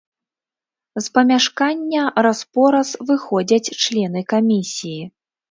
З 0.99 1.03
памяшкання 1.17 2.01
раз-пораз 2.27 2.95
выходзяць 3.11 3.73
члены 3.83 4.27
камісіі. 4.35 4.99